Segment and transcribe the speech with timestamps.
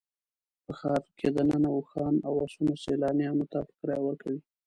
[0.63, 4.39] په ښار کې دننه اوښان او اسونه سیلانیانو ته په کرایه ورکوي.